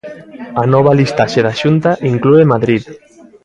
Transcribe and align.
A 0.61 0.63
nova 0.73 0.97
listaxe 0.99 1.39
da 1.45 1.57
Xunta 1.61 1.91
inclúe 2.13 2.43
Madrid. 2.53 2.83